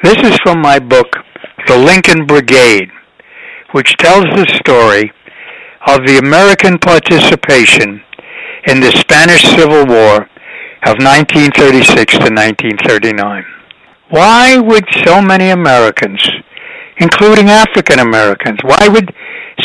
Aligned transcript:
This 0.00 0.18
is 0.22 0.38
from 0.44 0.62
my 0.62 0.78
book, 0.78 1.08
The 1.66 1.76
Lincoln 1.76 2.24
Brigade, 2.24 2.88
which 3.72 3.96
tells 3.96 4.26
the 4.26 4.46
story 4.54 5.10
of 5.88 6.06
the 6.06 6.18
American 6.22 6.78
participation 6.78 8.00
in 8.68 8.78
the 8.78 8.92
Spanish 8.92 9.42
Civil 9.42 9.86
War 9.86 10.30
of 10.86 11.02
1936 11.02 12.14
to 12.14 12.30
1939. 12.30 13.44
Why 14.10 14.58
would 14.58 14.84
so 15.04 15.20
many 15.20 15.50
Americans, 15.50 16.22
including 16.98 17.50
African 17.50 17.98
Americans, 17.98 18.60
why 18.62 18.86
would 18.86 19.12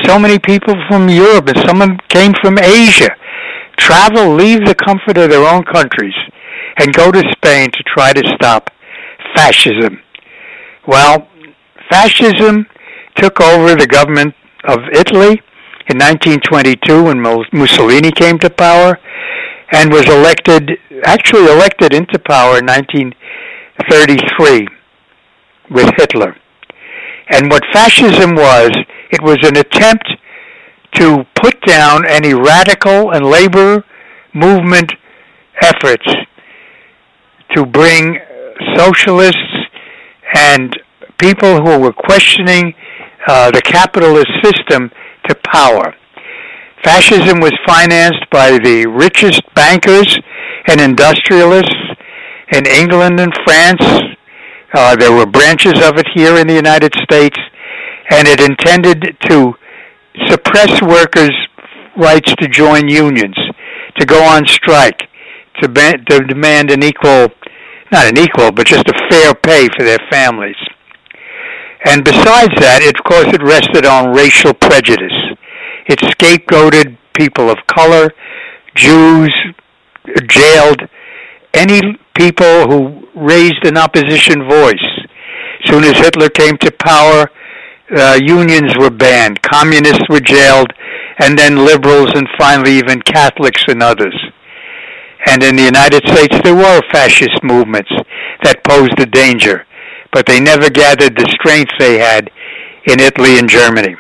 so 0.04 0.18
many 0.18 0.40
people 0.40 0.74
from 0.90 1.10
Europe 1.10 1.48
and 1.50 1.60
some 1.60 1.80
came 2.10 2.34
from 2.42 2.58
Asia 2.58 3.12
travel, 3.78 4.34
leave 4.34 4.66
the 4.66 4.74
comfort 4.74 5.18
of 5.20 5.30
their 5.30 5.48
own 5.48 5.64
countries, 5.64 6.16
and 6.78 6.92
go 6.92 7.12
to 7.12 7.22
Spain 7.34 7.70
to 7.70 7.84
try 7.84 8.14
to 8.14 8.28
stop 8.34 8.72
fascism? 9.36 10.03
Well, 10.88 11.28
fascism 11.90 12.66
took 13.16 13.40
over 13.40 13.76
the 13.76 13.88
government 13.88 14.36
of 14.66 14.80
Italy 14.94 15.42
in 15.88 15.98
1922 15.98 17.04
when 17.04 17.22
Mussolini 17.54 18.12
came 18.12 18.38
to 18.40 18.50
power 18.50 19.00
and 19.72 19.90
was 19.92 20.08
elected, 20.10 20.72
actually 21.06 21.50
elected 21.52 21.94
into 21.94 22.20
power 22.20 22.58
in 22.60 22.66
1933 22.66 24.68
with 25.72 25.90
Hitler. 25.98 26.36
And 27.30 27.50
what 27.50 27.64
fascism 27.72 28.36
was, 28.36 28.72
it 29.12 29.22
was 29.22 29.38
an 29.44 29.56
attempt 29.58 30.12
to 30.96 31.26
put 31.36 31.62
down 31.62 32.06
any 32.08 32.34
radical 32.34 33.12
and 33.12 33.26
labor 33.26 33.86
movement 34.34 34.92
efforts 35.62 36.08
to 37.56 37.66
bring 37.66 38.18
uh, 38.18 38.78
socialists 38.78 39.53
and 40.34 40.78
people 41.18 41.64
who 41.64 41.80
were 41.80 41.94
questioning 41.94 42.74
uh, 43.28 43.52
the 43.52 43.62
capitalist 43.62 44.28
system 44.44 44.92
to 45.28 45.36
power. 45.46 45.94
Fascism 46.84 47.40
was 47.40 47.54
financed 47.66 48.30
by 48.32 48.58
the 48.60 48.86
richest 48.88 49.42
bankers 49.56 50.20
and 50.68 50.82
industrialists 50.82 51.76
in 52.52 52.66
England 52.66 53.20
and 53.20 53.34
France. 53.46 54.18
Uh, 54.74 54.96
there 54.96 55.14
were 55.14 55.26
branches 55.26 55.74
of 55.84 55.98
it 55.98 56.08
here 56.14 56.38
in 56.38 56.48
the 56.48 56.54
United 56.54 56.94
States, 57.04 57.38
and 58.10 58.28
it 58.28 58.42
intended 58.42 59.16
to 59.22 59.54
suppress 60.28 60.82
workers' 60.82 61.36
rights 61.96 62.34
to 62.36 62.48
join 62.48 62.90
unions, 62.90 63.38
to 63.98 64.06
go 64.06 64.22
on 64.24 64.46
strike, 64.46 65.04
to, 65.62 65.70
be- 65.70 66.04
to 66.10 66.20
demand 66.26 66.72
an 66.72 66.84
equal, 66.84 67.30
not 67.94 68.08
an 68.08 68.18
equal, 68.18 68.52
but 68.52 68.66
just 68.66 68.88
a 68.90 69.10
fair 69.10 69.34
pay 69.36 69.70
for 69.78 69.86
their 69.86 70.00
families. 70.12 70.58
And 71.86 72.04
besides 72.04 72.54
that, 72.58 72.82
it, 72.82 72.98
of 72.98 73.04
course, 73.06 73.28
it 73.30 73.44
rested 73.44 73.86
on 73.86 74.16
racial 74.16 74.54
prejudice. 74.54 75.14
It 75.86 76.00
scapegoated 76.00 76.98
people 77.14 77.50
of 77.50 77.58
color, 77.68 78.10
Jews, 78.76 79.32
jailed 80.28 80.82
any 81.54 82.00
people 82.18 82.68
who 82.68 83.08
raised 83.16 83.64
an 83.64 83.78
opposition 83.78 84.50
voice. 84.50 84.88
Soon 85.66 85.84
as 85.84 85.94
Hitler 85.98 86.30
came 86.30 86.58
to 86.58 86.72
power, 86.72 87.30
uh, 87.96 88.20
unions 88.20 88.74
were 88.80 88.90
banned, 88.90 89.42
communists 89.44 90.10
were 90.10 90.20
jailed, 90.20 90.72
and 91.20 91.38
then 91.38 91.64
liberals 91.64 92.10
and 92.16 92.28
finally 92.40 92.78
even 92.78 93.02
Catholics 93.02 93.64
and 93.68 93.84
others. 93.84 94.16
And 95.26 95.42
in 95.44 95.56
the 95.56 95.64
United 95.64 96.06
States, 96.08 96.38
there 96.44 96.56
were 96.56 96.82
fascist 96.92 97.44
movements 97.44 97.92
that 98.44 98.64
posed 98.64 99.00
a 99.00 99.06
danger 99.06 99.66
but 100.14 100.28
they 100.28 100.40
never 100.40 100.70
gathered 100.70 101.18
the 101.18 101.28
strength 101.32 101.72
they 101.80 101.98
had 101.98 102.30
in 102.86 103.00
Italy 103.00 103.38
and 103.40 103.50
Germany. 103.50 103.96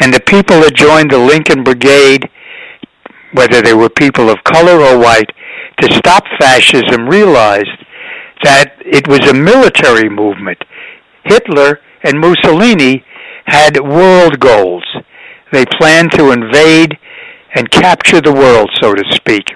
And 0.00 0.12
the 0.12 0.20
people 0.20 0.60
that 0.60 0.74
joined 0.74 1.10
the 1.10 1.18
Lincoln 1.18 1.62
Brigade, 1.62 2.28
whether 3.32 3.62
they 3.62 3.74
were 3.74 3.90
people 3.90 4.30
of 4.30 4.42
color 4.44 4.80
or 4.80 4.98
white, 4.98 5.30
to 5.80 5.92
stop 5.94 6.24
fascism 6.38 7.06
realized 7.06 7.84
that 8.42 8.76
it 8.80 9.06
was 9.08 9.20
a 9.28 9.34
military 9.34 10.08
movement. 10.08 10.58
Hitler 11.24 11.80
and 12.02 12.18
Mussolini 12.18 13.04
had 13.44 13.78
world 13.80 14.40
goals. 14.40 14.84
They 15.52 15.64
planned 15.78 16.12
to 16.12 16.30
invade 16.30 16.98
and 17.54 17.70
capture 17.70 18.20
the 18.20 18.32
world, 18.32 18.70
so 18.80 18.94
to 18.94 19.04
speak. 19.12 19.48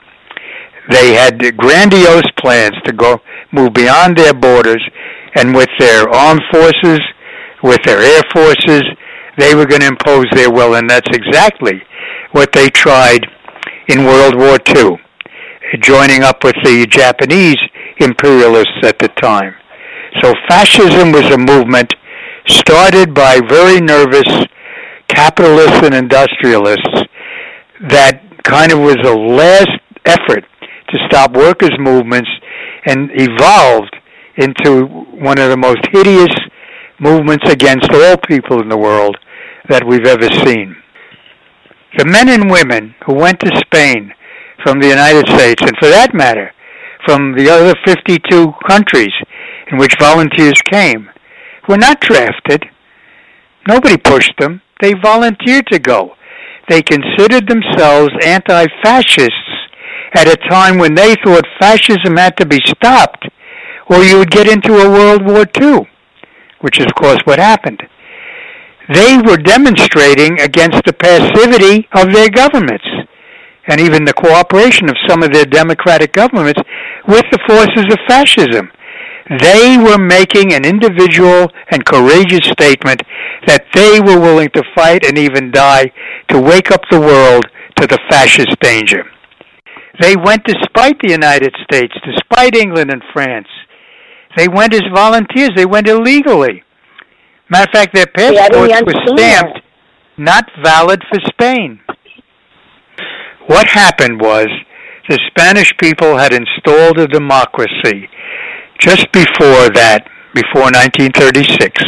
They 0.89 1.15
had 1.15 1.57
grandiose 1.57 2.31
plans 2.39 2.75
to 2.85 2.93
go 2.93 3.21
move 3.53 3.75
beyond 3.75 4.17
their 4.17 4.35
borders 4.35 4.83
and 5.35 5.55
with 5.55 5.69
their 5.79 6.09
armed 6.09 6.43
forces, 6.51 7.01
with 7.63 7.83
their 7.85 8.01
air 8.01 8.23
forces, 8.33 8.83
they 9.39 9.55
were 9.55 9.67
going 9.67 9.81
to 9.83 9.89
impose 9.89 10.27
their 10.35 10.51
will, 10.51 10.75
and 10.75 10.89
that's 10.89 11.09
exactly 11.17 11.83
what 12.33 12.53
they 12.53 12.69
tried 12.69 13.27
in 13.89 14.05
World 14.05 14.37
War 14.37 14.59
II, 14.77 14.99
joining 15.81 16.23
up 16.23 16.45
with 16.45 16.57
the 16.65 16.87
Japanese 16.87 17.59
imperialists 17.99 18.83
at 18.83 18.99
the 18.99 19.09
time. 19.09 19.55
So 20.21 20.33
fascism 20.49 21.13
was 21.13 21.27
a 21.27 21.39
movement 21.39 21.95
started 22.47 23.15
by 23.15 23.41
very 23.49 23.81
nervous 23.81 24.47
capitalists 25.09 25.83
and 25.83 25.95
industrialists 25.95 27.05
that 27.89 28.23
kind 28.43 28.73
of 28.73 28.81
was 28.81 28.97
a 29.05 29.15
last 29.15 29.71
effort 30.05 30.45
to 30.91 30.99
stop 31.07 31.35
workers' 31.35 31.77
movements 31.79 32.31
and 32.87 33.11
evolved 33.15 33.95
into 34.37 34.87
one 35.21 35.39
of 35.39 35.51
the 35.51 35.57
most 35.57 35.81
hideous 35.93 36.35
movements 36.99 37.49
against 37.51 37.91
all 37.93 38.17
people 38.29 38.61
in 38.63 38.69
the 38.69 38.77
world 38.77 39.17
that 39.69 39.87
we've 39.87 40.07
ever 40.07 40.29
seen. 40.45 40.77
The 41.99 42.07
men 42.07 42.29
and 42.29 42.51
women 42.51 42.95
who 43.07 43.15
went 43.15 43.41
to 43.41 43.61
Spain 43.67 44.13
from 44.63 44.81
the 44.81 44.89
United 44.89 45.27
States, 45.29 45.63
and 45.63 45.77
for 45.79 45.89
that 45.89 46.15
matter, 46.15 46.53
from 47.05 47.35
the 47.37 47.49
other 47.49 47.75
52 47.85 48.53
countries 48.69 49.13
in 49.71 49.79
which 49.79 49.97
volunteers 49.99 50.61
came, 50.71 51.09
were 51.69 51.79
not 51.79 52.01
drafted. 52.01 52.65
Nobody 53.69 53.97
pushed 53.97 54.35
them. 54.39 54.63
They 54.81 54.95
volunteered 54.95 55.67
to 55.69 55.79
go. 55.79 56.15
They 56.69 56.83
considered 56.83 57.49
themselves 57.49 58.13
anti-fascists 58.25 59.60
at 60.15 60.29
a 60.29 60.37
time 60.49 60.79
when 60.79 60.95
they 60.95 61.15
thought 61.25 61.47
fascism 61.59 62.17
had 62.17 62.37
to 62.39 62.47
be 62.47 62.61
stopped 62.67 63.29
or 63.91 64.05
you 64.05 64.19
would 64.19 64.31
get 64.31 64.49
into 64.49 64.79
a 64.79 64.91
World 64.91 65.27
War 65.27 65.45
II, 65.61 65.89
which 66.61 66.79
is, 66.79 66.87
of 66.87 66.95
course, 66.95 67.19
what 67.25 67.39
happened. 67.39 67.83
They 68.93 69.19
were 69.19 69.37
demonstrating 69.37 70.41
against 70.41 70.83
the 70.85 70.93
passivity 70.93 71.89
of 71.93 72.13
their 72.13 72.31
governments 72.31 72.87
and 73.67 73.81
even 73.81 74.05
the 74.05 74.15
cooperation 74.15 74.89
of 74.89 74.97
some 75.09 75.23
of 75.23 75.33
their 75.33 75.45
democratic 75.45 76.13
governments 76.13 76.61
with 77.07 77.25
the 77.31 77.39
forces 77.47 77.87
of 77.93 77.99
fascism. 78.09 78.71
They 79.39 79.79
were 79.79 79.99
making 79.99 80.53
an 80.53 80.65
individual 80.65 81.49
and 81.71 81.85
courageous 81.85 82.51
statement 82.51 83.03
that 83.47 83.67
they 83.75 84.01
were 84.01 84.19
willing 84.19 84.51
to 84.51 84.63
fight 84.75 85.05
and 85.05 85.17
even 85.19 85.53
die 85.53 85.93
to 86.29 86.41
wake 86.41 86.73
up 86.73 86.83
the 86.91 87.01
world 87.01 87.47
to 87.77 87.87
the 87.87 87.99
fascist 88.09 88.59
danger. 88.61 89.05
They 90.01 90.17
went 90.17 90.45
despite 90.45 90.99
the 91.01 91.11
United 91.11 91.55
States, 91.63 91.95
despite 92.05 92.57
England 92.57 92.91
and 92.91 93.03
France, 93.13 93.49
they 94.37 94.49
went 94.49 94.73
as 94.75 94.83
volunteers. 94.95 95.51
They 95.57 95.67
went 95.67 95.89
illegally. 95.89 96.63
Matter 97.49 97.69
of 97.69 97.73
fact, 97.73 97.95
their 97.95 98.07
passports 98.07 98.83
were 98.87 99.17
stamped 99.17 99.61
not 100.21 100.45
valid 100.63 101.03
for 101.09 101.19
Spain. 101.33 101.81
What 103.47 103.67
happened 103.69 104.21
was 104.21 104.49
the 105.09 105.19
Spanish 105.29 105.73
people 105.79 106.19
had 106.19 106.33
installed 106.33 106.99
a 106.99 107.09
democracy 107.09 108.09
just 108.79 109.11
before 109.13 109.71
that, 109.73 110.07
before 110.35 110.69
1936. 110.71 111.83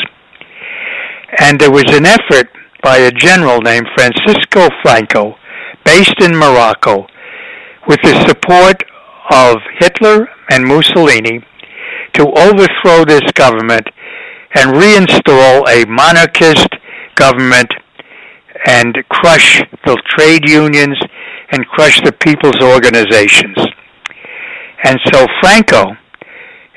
And 1.39 1.61
there 1.61 1.71
was 1.71 1.85
an 1.89 2.07
effort 2.07 2.49
by 2.83 2.97
a 2.97 3.13
general 3.13 3.61
named 3.61 3.87
Francisco 3.95 4.69
Franco, 4.83 5.37
based 5.85 6.21
in 6.21 6.35
Morocco, 6.35 7.07
with 7.89 8.01
the 8.03 8.25
support 8.27 8.83
of 9.31 9.57
Hitler 9.79 10.29
and 10.51 10.67
Mussolini, 10.67 11.45
to 12.15 12.27
overthrow 12.37 13.05
this 13.05 13.25
government 13.33 13.87
and 14.55 14.73
reinstall 14.75 15.67
a 15.69 15.87
monarchist 15.89 16.69
government 17.15 17.73
and 18.67 18.97
crush 19.09 19.63
the 19.87 20.01
trade 20.09 20.49
unions 20.49 20.99
and 21.51 21.67
crush 21.67 22.01
the 22.03 22.13
people's 22.13 22.61
organizations. 22.61 23.57
And 24.85 24.99
so 25.13 25.27
Franco 25.41 25.97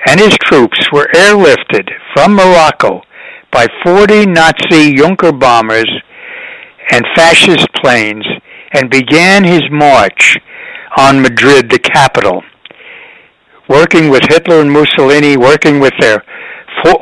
and 0.07 0.19
his 0.19 0.37
troops 0.43 0.79
were 0.91 1.07
airlifted 1.15 1.89
from 2.13 2.35
Morocco 2.35 3.01
by 3.51 3.67
40 3.83 4.27
Nazi 4.27 4.95
Junker 4.95 5.31
bombers 5.31 5.89
and 6.91 7.05
fascist 7.15 7.67
planes 7.81 8.25
and 8.73 8.89
began 8.89 9.43
his 9.43 9.63
march 9.71 10.37
on 10.97 11.21
Madrid, 11.21 11.69
the 11.69 11.79
capital 11.79 12.41
working 13.69 14.09
with 14.09 14.23
Hitler 14.29 14.61
and 14.61 14.71
Mussolini, 14.71 15.37
working 15.37 15.79
with 15.79 15.93
their 15.99 16.23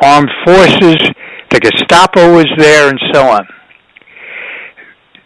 armed 0.02 0.32
forces. 0.46 0.98
The 1.52 1.60
Gestapo 1.60 2.34
was 2.36 2.48
there, 2.58 2.90
and 2.90 3.00
so 3.12 3.28
on. 3.28 3.46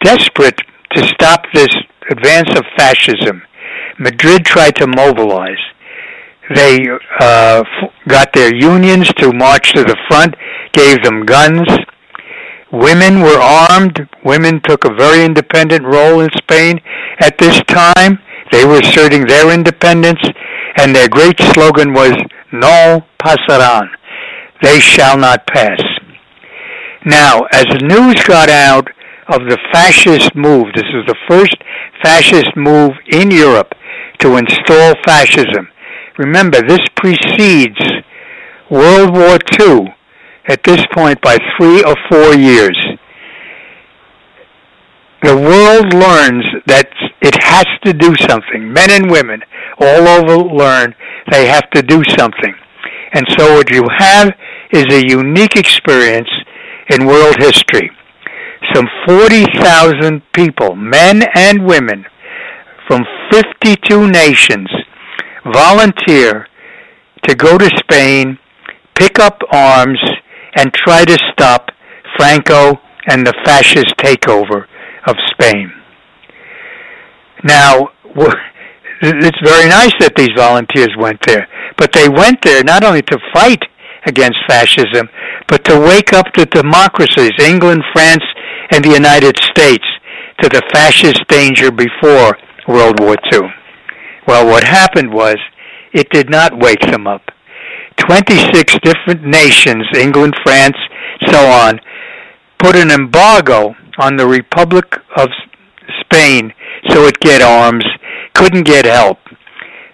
Desperate 0.02 0.60
to 0.94 1.06
stop 1.06 1.44
this 1.54 1.68
advance 2.10 2.50
of 2.56 2.64
fascism, 2.76 3.42
Madrid 3.98 4.44
tried 4.44 4.76
to 4.76 4.86
mobilize. 4.86 5.58
They 6.54 6.80
uh, 7.20 7.62
got 8.06 8.32
their 8.32 8.54
unions 8.54 9.12
to 9.14 9.32
march 9.32 9.72
to 9.74 9.84
the 9.84 9.96
front, 10.08 10.34
gave 10.72 11.02
them 11.02 11.26
guns. 11.26 11.68
Women 12.72 13.20
were 13.20 13.38
armed. 13.38 14.08
Women 14.24 14.60
took 14.62 14.84
a 14.84 14.94
very 14.94 15.24
independent 15.24 15.84
role 15.84 16.20
in 16.20 16.28
Spain 16.36 16.80
at 17.20 17.38
this 17.38 17.60
time. 17.64 18.18
They 18.50 18.64
were 18.64 18.78
asserting 18.78 19.26
their 19.26 19.52
independence, 19.52 20.20
and 20.76 20.94
their 20.94 21.08
great 21.08 21.40
slogan 21.52 21.92
was 21.92 22.12
"No 22.52 23.04
pasarán," 23.22 23.88
they 24.62 24.80
shall 24.80 25.18
not 25.18 25.46
pass. 25.46 25.80
Now, 27.04 27.42
as 27.52 27.64
the 27.66 27.86
news 27.86 28.22
got 28.24 28.48
out 28.48 28.88
of 29.28 29.42
the 29.48 29.58
fascist 29.72 30.34
move, 30.34 30.66
this 30.74 30.90
was 30.92 31.04
the 31.06 31.16
first 31.28 31.56
fascist 32.02 32.56
move 32.56 32.92
in 33.06 33.30
Europe 33.30 33.74
to 34.18 34.36
install 34.36 34.94
fascism. 35.04 35.68
Remember, 36.16 36.60
this 36.62 36.84
precedes 36.96 37.78
World 38.70 39.14
War 39.14 39.38
II 39.60 39.94
at 40.48 40.62
this 40.64 40.84
point 40.92 41.20
by 41.20 41.38
three 41.56 41.82
or 41.84 41.94
four 42.10 42.34
years. 42.34 42.76
The 45.22 45.36
world 45.36 45.92
learns 45.94 46.44
that 46.66 46.88
it 47.22 47.34
has 47.42 47.66
to 47.84 47.92
do 47.92 48.14
something. 48.28 48.72
Men 48.72 48.90
and 48.90 49.10
women 49.10 49.42
all 49.80 50.06
over 50.06 50.36
learn 50.36 50.94
they 51.30 51.46
have 51.46 51.68
to 51.70 51.82
do 51.82 52.02
something. 52.16 52.54
And 53.12 53.26
so 53.36 53.54
what 53.54 53.70
you 53.70 53.84
have 53.96 54.32
is 54.70 54.86
a 54.90 55.08
unique 55.08 55.56
experience 55.56 56.28
in 56.90 57.06
world 57.06 57.36
history. 57.38 57.90
Some 58.74 58.86
40,000 59.06 60.22
people, 60.32 60.76
men 60.76 61.24
and 61.34 61.66
women, 61.66 62.04
from 62.86 63.04
52 63.32 64.08
nations 64.08 64.68
volunteer 65.52 66.46
to 67.26 67.34
go 67.34 67.58
to 67.58 67.70
Spain, 67.78 68.38
pick 68.94 69.18
up 69.18 69.40
arms, 69.50 70.00
and 70.56 70.72
try 70.72 71.04
to 71.04 71.18
stop 71.32 71.70
Franco 72.16 72.80
and 73.08 73.26
the 73.26 73.34
fascist 73.44 73.96
takeover 73.96 74.66
of 75.08 75.16
Spain. 75.32 75.72
Now, 77.44 77.88
it's 79.00 79.40
very 79.42 79.68
nice 79.68 79.94
that 80.00 80.14
these 80.16 80.34
volunteers 80.36 80.90
went 80.98 81.18
there, 81.26 81.48
but 81.76 81.92
they 81.92 82.08
went 82.08 82.42
there 82.42 82.62
not 82.62 82.84
only 82.84 83.02
to 83.02 83.18
fight 83.32 83.62
against 84.06 84.38
fascism, 84.46 85.08
but 85.48 85.64
to 85.64 85.80
wake 85.80 86.12
up 86.12 86.26
the 86.34 86.46
democracies, 86.46 87.32
England, 87.40 87.82
France, 87.92 88.24
and 88.70 88.84
the 88.84 88.92
United 88.92 89.36
States, 89.38 89.84
to 90.42 90.48
the 90.48 90.62
fascist 90.72 91.26
danger 91.28 91.70
before 91.70 92.36
World 92.68 93.00
War 93.00 93.16
II. 93.32 93.48
Well, 94.26 94.46
what 94.46 94.62
happened 94.62 95.12
was 95.12 95.36
it 95.92 96.10
did 96.10 96.30
not 96.30 96.58
wake 96.58 96.82
them 96.82 97.06
up. 97.06 97.22
26 97.96 98.78
different 98.82 99.24
nations, 99.24 99.84
England, 99.96 100.34
France, 100.44 100.76
so 101.26 101.46
on, 101.46 101.80
put 102.58 102.76
an 102.76 102.90
embargo 102.90 103.74
on 103.98 104.16
the 104.16 104.26
Republic 104.26 104.84
of 105.16 105.28
Spain 106.00 106.52
so 106.88 107.06
it 107.06 107.18
get 107.20 107.42
arms, 107.42 107.84
couldn't 108.34 108.64
get 108.64 108.84
help. 108.84 109.18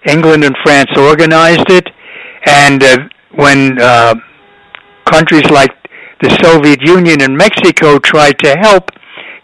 England 0.07 0.43
and 0.43 0.55
France 0.63 0.91
organized 0.97 1.69
it, 1.69 1.89
and 2.45 2.83
uh, 2.83 2.97
when 3.35 3.79
uh, 3.81 4.15
countries 5.05 5.49
like 5.49 5.71
the 6.21 6.29
Soviet 6.41 6.81
Union 6.81 7.21
and 7.21 7.35
Mexico 7.35 7.97
tried 7.99 8.37
to 8.39 8.55
help 8.55 8.89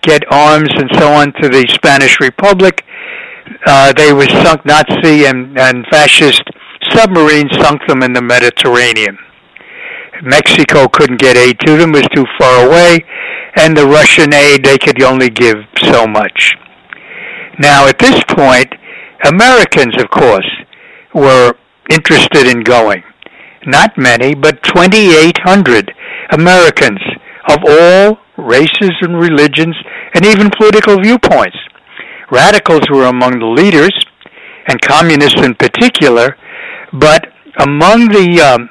get 0.02 0.24
arms 0.32 0.70
and 0.76 0.90
so 0.98 1.12
on 1.12 1.34
to 1.42 1.50
the 1.50 1.66
Spanish 1.70 2.20
Republic, 2.20 2.86
uh, 3.66 3.94
they 3.94 4.14
were 4.14 4.28
sunk 4.28 4.66
Nazi 4.66 5.26
and, 5.26 5.58
and 5.60 5.86
fascist 5.92 6.44
submarines 6.90 7.52
sunk 7.60 7.82
them 7.88 8.04
in 8.04 8.14
the 8.14 8.22
Mediterranean. 8.22 9.18
Mexico 10.24 10.88
couldn't 10.88 11.20
get 11.20 11.38
aid 11.38 11.60
to 11.62 11.78
them, 11.78 11.92
was 11.92 12.08
too 12.14 12.26
far 12.40 12.68
away, 12.68 13.00
and 13.56 13.76
the 13.76 13.86
Russian 13.86 14.34
aid 14.34 14.64
they 14.64 14.78
could 14.78 15.02
only 15.02 15.30
give 15.30 15.58
so 15.80 16.08
much. 16.08 16.54
Now, 17.60 17.88
at 17.88 18.00
this 18.00 18.24
point, 18.30 18.74
Americans, 19.26 19.94
of 20.02 20.10
course, 20.10 20.48
were 21.14 21.54
interested 21.90 22.48
in 22.48 22.64
going. 22.64 23.04
Not 23.66 23.98
many, 23.98 24.34
but 24.34 24.64
2,800 24.64 25.92
Americans 26.32 27.00
of 27.50 27.60
all 27.68 28.18
races 28.38 28.92
and 29.02 29.20
religions 29.20 29.76
and 30.14 30.26
even 30.26 30.50
political 30.58 31.00
viewpoints. 31.00 31.58
Radicals 32.32 32.90
were 32.90 33.06
among 33.06 33.40
the 33.40 33.46
leaders, 33.46 33.94
and 34.68 34.82
communists 34.82 35.42
in 35.42 35.56
particular, 35.56 36.36
but 36.94 37.28
among 37.60 38.08
the 38.10 38.42
um, 38.42 38.70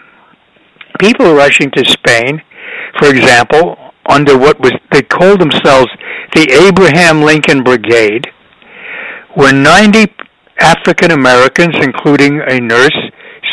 people 1.00 1.32
rushing 1.35 1.70
to 1.73 1.85
Spain, 1.85 2.43
for 2.99 3.08
example, 3.08 3.76
under 4.08 4.38
what 4.38 4.61
was 4.61 4.73
they 4.93 5.02
called 5.02 5.41
themselves 5.41 5.88
the 6.35 6.47
Abraham 6.69 7.23
Lincoln 7.23 7.64
Brigade, 7.64 8.26
were 9.37 9.52
90 9.52 10.06
African 10.61 11.11
Americans, 11.11 11.75
including 11.81 12.41
a 12.47 12.61
nurse, 12.61 12.97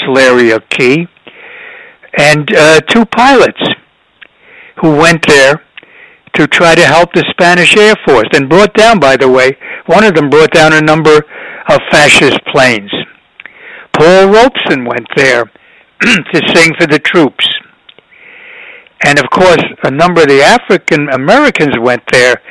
Salaria 0.03 0.59
Key, 0.69 1.07
and 2.17 2.53
uh, 2.55 2.81
two 2.81 3.05
pilots 3.05 3.61
who 4.81 4.95
went 4.97 5.25
there 5.27 5.63
to 6.33 6.47
try 6.47 6.75
to 6.75 6.85
help 6.85 7.13
the 7.13 7.25
Spanish 7.31 7.75
Air 7.77 7.95
Force 8.05 8.27
and 8.33 8.49
brought 8.49 8.73
down, 8.73 8.99
by 8.99 9.15
the 9.15 9.29
way, 9.29 9.57
one 9.87 10.03
of 10.03 10.13
them 10.13 10.29
brought 10.29 10.51
down 10.51 10.73
a 10.73 10.81
number 10.81 11.17
of 11.69 11.79
fascist 11.91 12.39
planes. 12.53 12.91
Paul 13.93 14.27
Robeson 14.27 14.85
went 14.85 15.07
there 15.15 15.51
to 16.01 16.41
sing 16.53 16.73
for 16.79 16.87
the 16.87 16.99
troops. 16.99 17.47
And 19.05 19.19
of 19.19 19.29
course, 19.29 19.63
a 19.83 19.91
number 19.91 20.21
of 20.21 20.27
the 20.27 20.41
African 20.41 21.09
Americans 21.09 21.75
went 21.79 22.03
there 22.11 22.41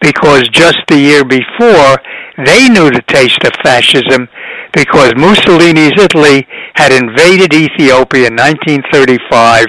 because 0.00 0.48
just 0.48 0.78
the 0.88 0.98
year 0.98 1.24
before, 1.24 1.98
they 2.44 2.68
knew 2.68 2.90
the 2.90 3.02
taste 3.06 3.42
of 3.44 3.52
fascism 3.64 4.28
because 4.72 5.14
Mussolini's 5.16 5.98
Italy 5.98 6.46
had 6.74 6.92
invaded 6.92 7.52
Ethiopia 7.52 8.28
in 8.28 8.36
1935 8.36 9.66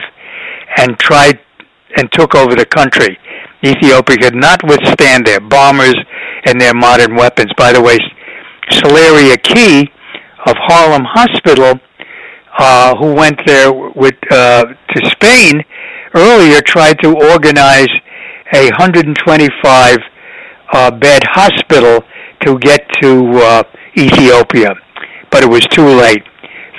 and 0.78 1.00
tried 1.00 1.40
and 1.96 2.12
took 2.12 2.36
over 2.36 2.56
the 2.56 2.66
country. 2.66 3.18
Ethiopia 3.64 4.18
could 4.18 4.36
not 4.36 4.62
withstand 4.64 5.26
their 5.26 5.40
bombers 5.40 5.96
and 6.46 6.62
their 6.62 6.74
modern 6.74 7.16
weapons. 7.16 7.52
By 7.58 7.74
the 7.74 7.82
way, 7.82 7.98
Salaria 8.70 9.42
Key 9.42 9.90
of 10.46 10.56
Harlem 10.68 11.04
Hospital, 11.06 11.80
uh, 12.58 12.96
who 12.96 13.14
went 13.14 13.40
there 13.46 13.72
with 13.74 14.16
uh, 14.32 14.66
to 14.66 15.10
Spain 15.12 15.64
earlier, 16.14 16.62
tried 16.62 17.00
to 17.02 17.16
organize 17.32 17.90
a 18.54 18.66
125 18.72 19.98
uh, 20.74 20.92
bed 20.92 21.22
hospital 21.32 22.04
to 22.42 22.58
get 22.60 22.82
to 23.02 23.30
uh, 23.36 23.64
Ethiopia, 23.98 24.74
but 25.32 25.44
it 25.44 25.50
was 25.50 25.66
too 25.68 25.88
late. 25.88 26.24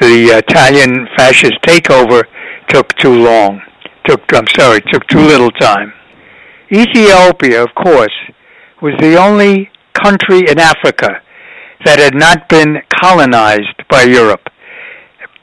The 0.00 0.42
Italian 0.47 1.08
fascist 1.16 1.61
takeover 1.62 2.25
took 2.68 2.88
too 2.94 3.14
long. 3.14 3.61
Took 4.06 4.23
I'm 4.32 4.47
sorry, 4.56 4.80
took 4.92 5.06
too 5.08 5.20
little 5.20 5.50
time. 5.50 5.92
Ethiopia, 6.70 7.62
of 7.62 7.75
course, 7.75 8.14
was 8.80 8.94
the 9.00 9.16
only 9.16 9.70
country 9.92 10.40
in 10.49 10.58
Africa 10.58 11.20
that 11.85 11.99
had 11.99 12.14
not 12.14 12.49
been 12.49 12.78
colonized 13.00 13.82
by 13.88 14.02
Europe. 14.02 14.49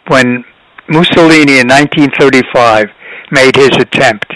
When 0.07 0.43
Mussolini 0.87 1.59
in 1.59 1.67
1935 1.67 2.85
made 3.31 3.55
his 3.55 3.75
attempt, 3.77 4.31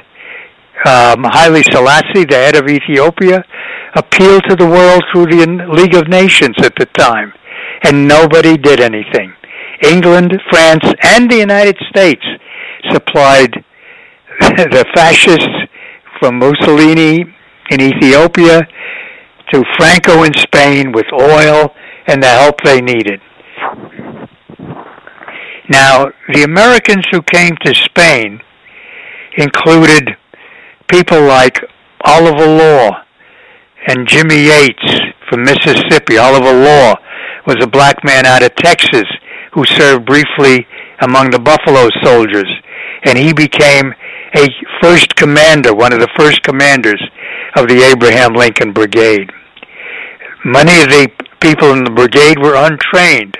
um, 0.85 1.23
Haile 1.23 1.61
Selassie, 1.63 2.25
the 2.25 2.35
head 2.35 2.55
of 2.55 2.67
Ethiopia, 2.67 3.43
appealed 3.95 4.43
to 4.49 4.55
the 4.55 4.67
world 4.67 5.03
through 5.11 5.25
the 5.25 5.67
League 5.71 5.95
of 5.95 6.07
Nations 6.07 6.55
at 6.63 6.75
the 6.75 6.85
time, 6.97 7.33
and 7.83 8.07
nobody 8.07 8.57
did 8.57 8.79
anything. 8.79 9.33
England, 9.83 10.33
France, 10.49 10.85
and 11.03 11.29
the 11.29 11.37
United 11.37 11.77
States 11.89 12.23
supplied 12.91 13.53
the 14.39 14.85
fascists 14.95 15.47
from 16.19 16.39
Mussolini 16.39 17.25
in 17.71 17.81
Ethiopia 17.81 18.61
to 19.51 19.63
Franco 19.77 20.23
in 20.23 20.33
Spain 20.33 20.91
with 20.91 21.05
oil 21.13 21.73
and 22.07 22.21
the 22.21 22.27
help 22.27 22.61
they 22.63 22.81
needed. 22.81 23.21
Now, 25.69 26.07
the 26.33 26.43
Americans 26.43 27.05
who 27.11 27.21
came 27.21 27.55
to 27.63 27.75
Spain 27.75 28.41
included 29.37 30.09
people 30.87 31.21
like 31.21 31.59
Oliver 32.05 32.47
Law 32.47 33.03
and 33.87 34.07
Jimmy 34.07 34.45
Yates 34.45 34.99
from 35.29 35.43
Mississippi. 35.43 36.17
Oliver 36.17 36.53
Law 36.53 36.95
was 37.45 37.57
a 37.61 37.67
black 37.67 38.03
man 38.03 38.25
out 38.25 38.43
of 38.43 38.55
Texas 38.55 39.05
who 39.53 39.63
served 39.65 40.05
briefly 40.05 40.65
among 41.01 41.29
the 41.29 41.39
Buffalo 41.39 41.87
Soldiers. 42.03 42.49
and 43.03 43.17
he 43.17 43.31
became 43.33 43.93
a 44.35 44.47
first 44.81 45.15
commander, 45.15 45.73
one 45.73 45.93
of 45.93 45.99
the 45.99 46.09
first 46.17 46.43
commanders 46.43 47.01
of 47.55 47.67
the 47.67 47.81
Abraham 47.81 48.33
Lincoln 48.33 48.73
Brigade. 48.73 49.31
Many 50.43 50.81
of 50.81 50.89
the 50.89 51.09
people 51.39 51.71
in 51.71 51.83
the 51.83 51.91
brigade 51.91 52.37
were 52.39 52.55
untrained. 52.55 53.37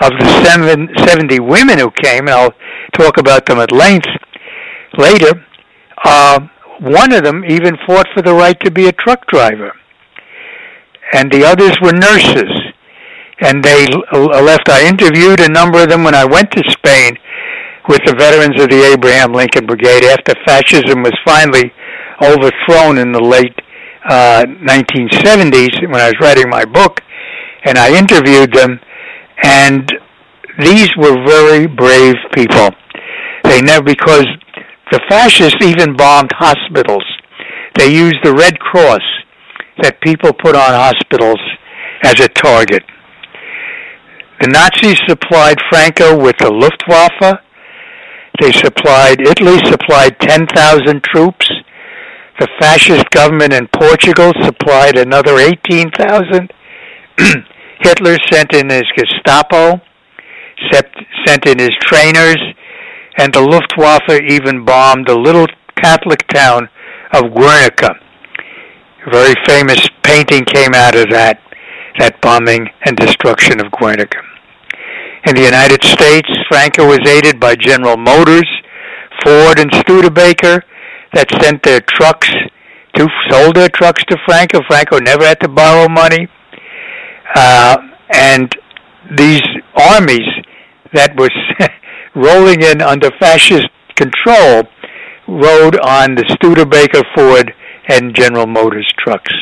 Of 0.00 0.12
the 0.12 1.04
70 1.06 1.40
women 1.40 1.78
who 1.78 1.90
came, 1.90 2.28
and 2.28 2.30
I'll 2.30 2.54
talk 2.92 3.18
about 3.18 3.46
them 3.46 3.58
at 3.58 3.72
length 3.72 4.06
later, 4.96 5.44
uh, 6.04 6.40
one 6.80 7.12
of 7.12 7.24
them 7.24 7.44
even 7.44 7.76
fought 7.86 8.06
for 8.14 8.22
the 8.22 8.34
right 8.34 8.58
to 8.60 8.70
be 8.70 8.86
a 8.86 8.92
truck 8.92 9.26
driver. 9.26 9.72
And 11.12 11.32
the 11.32 11.44
others 11.44 11.76
were 11.82 11.92
nurses. 11.92 12.52
And 13.40 13.62
they 13.62 13.86
left. 14.12 14.68
I 14.68 14.86
interviewed 14.88 15.40
a 15.40 15.48
number 15.48 15.82
of 15.82 15.88
them 15.88 16.04
when 16.04 16.14
I 16.14 16.24
went 16.24 16.50
to 16.52 16.62
Spain 16.70 17.16
with 17.88 18.02
the 18.04 18.14
veterans 18.14 18.60
of 18.60 18.68
the 18.68 18.82
Abraham 18.92 19.32
Lincoln 19.32 19.64
Brigade 19.64 20.04
after 20.04 20.34
fascism 20.44 21.02
was 21.02 21.14
finally 21.24 21.72
overthrown 22.20 22.98
in 22.98 23.12
the 23.12 23.22
late 23.22 23.54
uh, 24.08 24.44
1970s 24.44 25.80
when 25.88 26.00
I 26.00 26.08
was 26.08 26.20
writing 26.20 26.50
my 26.50 26.64
book. 26.64 27.00
And 27.64 27.78
I 27.78 27.96
interviewed 27.96 28.52
them, 28.52 28.80
and 29.42 29.90
these 30.58 30.90
were 30.96 31.24
very 31.26 31.66
brave 31.66 32.16
people. 32.34 32.70
They 33.44 33.62
never, 33.62 33.84
because 33.84 34.26
the 34.90 35.00
fascists 35.08 35.64
even 35.64 35.96
bombed 35.96 36.32
hospitals. 36.34 37.04
They 37.76 37.92
used 37.92 38.18
the 38.24 38.34
Red 38.34 38.58
Cross 38.58 39.02
that 39.82 40.00
people 40.00 40.32
put 40.32 40.56
on 40.56 40.70
hospitals 40.70 41.40
as 42.02 42.20
a 42.20 42.28
target. 42.28 42.82
The 44.40 44.48
Nazis 44.48 45.00
supplied 45.06 45.58
Franco 45.68 46.18
with 46.18 46.36
the 46.38 46.50
Luftwaffe. 46.50 47.40
They 48.40 48.52
supplied, 48.52 49.20
Italy 49.20 49.58
supplied 49.64 50.18
10,000 50.20 51.02
troops. 51.02 51.50
The 52.38 52.48
fascist 52.60 53.10
government 53.10 53.52
in 53.52 53.66
Portugal 53.68 54.32
supplied 54.44 54.96
another 54.96 55.38
18,000. 55.38 56.52
Hitler 57.80 58.16
sent 58.30 58.54
in 58.54 58.70
his 58.70 58.84
Gestapo, 58.96 59.80
sent 60.72 61.46
in 61.46 61.58
his 61.58 61.70
trainers, 61.80 62.38
and 63.18 63.32
the 63.32 63.40
Luftwaffe 63.40 64.20
even 64.28 64.64
bombed 64.64 65.06
the 65.06 65.16
little 65.16 65.46
Catholic 65.76 66.26
town 66.28 66.68
of 67.12 67.32
Guernica. 67.34 67.94
A 69.06 69.10
very 69.10 69.34
famous 69.46 69.88
painting 70.02 70.44
came 70.44 70.74
out 70.74 70.96
of 70.96 71.08
that, 71.10 71.40
that 71.98 72.20
bombing 72.20 72.68
and 72.84 72.96
destruction 72.96 73.60
of 73.60 73.70
Guernica. 73.72 74.18
In 75.26 75.34
the 75.34 75.42
United 75.42 75.82
States, 75.84 76.28
Franco 76.48 76.86
was 76.86 77.00
aided 77.06 77.40
by 77.40 77.54
General 77.54 77.96
Motors, 77.96 78.48
Ford, 79.24 79.58
and 79.58 79.72
Studebaker 79.74 80.62
that 81.12 81.30
sent 81.42 81.62
their 81.62 81.80
trucks 81.80 82.30
to, 82.94 83.06
sold 83.30 83.56
their 83.56 83.68
trucks 83.68 84.04
to 84.04 84.16
Franco. 84.26 84.60
Franco 84.68 84.98
never 84.98 85.24
had 85.24 85.40
to 85.40 85.48
borrow 85.48 85.88
money. 85.88 86.28
Uh, 87.34 87.76
and 88.10 88.54
these 89.16 89.42
armies 89.76 90.28
that 90.92 91.16
were 91.16 91.30
rolling 92.14 92.62
in 92.62 92.82
under 92.82 93.10
fascist 93.18 93.68
control 93.96 94.64
rode 95.28 95.78
on 95.80 96.14
the 96.14 96.24
Studebaker, 96.34 97.02
Ford, 97.14 97.52
and 97.88 98.14
General 98.14 98.46
Motors 98.46 98.90
trucks. 98.98 99.32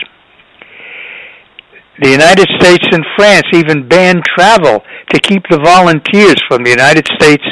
The 2.01 2.11
United 2.11 2.49
States 2.61 2.87
and 2.93 3.05
France 3.17 3.47
even 3.55 3.89
banned 3.89 4.23
travel 4.25 4.85
to 5.11 5.21
keep 5.21 5.43
the 5.49 5.59
volunteers 5.59 6.37
from 6.47 6.63
the 6.63 6.71
United 6.71 7.07
States 7.17 7.45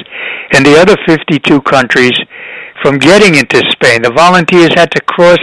and 0.53 0.67
the 0.67 0.77
other 0.77 0.97
52 1.07 1.63
countries 1.63 2.13
from 2.83 2.99
getting 2.99 3.35
into 3.35 3.63
Spain. 3.71 4.03
The 4.03 4.13
volunteers 4.15 4.75
had 4.75 4.91
to 4.93 5.01
cross 5.01 5.39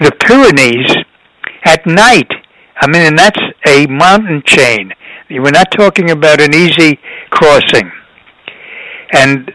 the 0.00 0.12
Pyrenees 0.24 0.96
at 1.64 1.86
night. 1.86 2.30
I 2.80 2.86
mean, 2.86 3.02
and 3.02 3.18
that's 3.18 3.38
a 3.70 3.86
mountain 3.86 4.42
chain. 4.44 4.92
We're 5.30 5.50
not 5.50 5.70
talking 5.70 6.10
about 6.10 6.40
an 6.40 6.54
easy 6.54 6.98
crossing. 7.30 7.90
And 9.12 9.52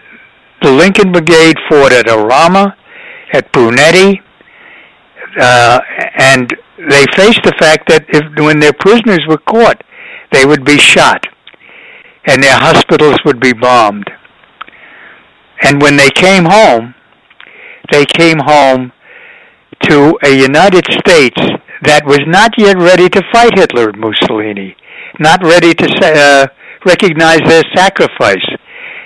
the 0.61 0.71
Lincoln 0.71 1.11
Brigade 1.11 1.57
fought 1.69 1.91
at 1.91 2.05
Jarama, 2.05 2.75
at 3.33 3.51
Brunete, 3.51 4.21
uh, 5.39 5.79
and 6.17 6.49
they 6.77 7.05
faced 7.15 7.43
the 7.43 7.53
fact 7.59 7.89
that 7.89 8.05
if 8.09 8.23
when 8.37 8.59
their 8.59 8.73
prisoners 8.73 9.21
were 9.27 9.37
caught, 9.37 9.83
they 10.31 10.45
would 10.45 10.63
be 10.63 10.77
shot, 10.77 11.27
and 12.25 12.41
their 12.41 12.57
hospitals 12.57 13.17
would 13.25 13.39
be 13.39 13.53
bombed. 13.53 14.09
And 15.61 15.81
when 15.81 15.97
they 15.97 16.09
came 16.09 16.45
home, 16.45 16.95
they 17.91 18.05
came 18.05 18.39
home 18.39 18.91
to 19.83 20.17
a 20.23 20.29
United 20.29 20.85
States 20.91 21.39
that 21.85 22.05
was 22.05 22.21
not 22.27 22.51
yet 22.57 22.77
ready 22.77 23.09
to 23.09 23.21
fight 23.31 23.57
Hitler 23.57 23.89
and 23.89 23.99
Mussolini, 23.99 24.75
not 25.19 25.41
ready 25.43 25.73
to 25.73 25.87
uh, 26.01 26.47
recognize 26.85 27.39
their 27.45 27.63
sacrifice 27.75 28.45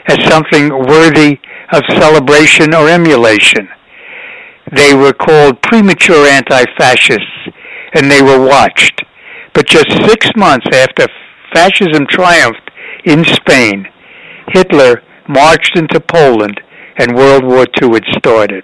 as 0.08 0.24
something 0.30 0.70
worthy 0.70 1.40
of 1.72 1.84
celebration 2.00 2.74
or 2.74 2.90
emulation. 2.90 3.68
They 4.76 4.94
were 4.94 5.14
called 5.14 5.62
premature 5.62 6.26
anti-fascists, 6.28 7.50
and 7.94 8.10
they 8.10 8.22
were 8.22 8.40
watched. 8.40 9.02
But 9.54 9.68
just 9.68 9.90
six 10.08 10.30
months 10.36 10.68
after 10.74 11.08
fascism 11.54 12.06
triumphed 12.08 12.70
in 13.06 13.26
Spain, 13.26 13.88
Hitler 14.54 15.02
marched 15.28 15.78
into 15.78 16.00
Poland, 16.00 16.60
and 16.98 17.16
World 17.16 17.44
War 17.44 17.66
II 17.82 17.94
had 17.94 18.06
started. 18.18 18.64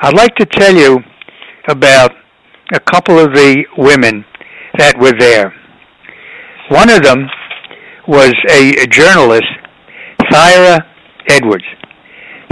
I'd 0.00 0.16
like 0.16 0.34
to 0.36 0.46
tell 0.46 0.74
you 0.74 1.00
about 1.68 2.12
a 2.72 2.80
couple 2.80 3.18
of 3.18 3.32
the 3.32 3.64
women 3.78 4.24
that 4.78 4.98
were 4.98 5.12
there. 5.18 5.54
One 6.68 6.90
of 6.90 7.02
them 7.02 7.28
was 8.08 8.34
a, 8.50 8.82
a 8.82 8.86
journalist, 8.86 9.46
Thyra 10.30 10.84
Edwards. 11.28 11.64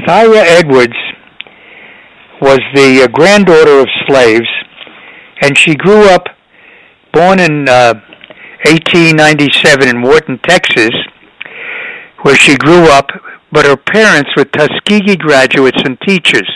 Thyra 0.07 0.43
Edwards 0.45 0.97
was 2.41 2.61
the 2.75 3.03
uh, 3.03 3.09
granddaughter 3.09 3.81
of 3.81 3.89
slaves, 4.07 4.49
and 5.43 5.59
she 5.59 5.75
grew 5.75 6.05
up, 6.09 6.27
born 7.13 7.41
in 7.41 7.69
uh, 7.69 7.95
1897 8.67 9.89
in 9.89 10.03
Wharton, 10.03 10.39
Texas, 10.39 10.95
where 12.23 12.37
she 12.37 12.57
grew 12.57 12.87
up, 12.91 13.09
but 13.51 13.67
her 13.67 13.77
parents 13.77 14.31
were 14.37 14.45
Tuskegee 14.45 15.17
graduates 15.17 15.83
and 15.85 16.01
teachers. 16.01 16.51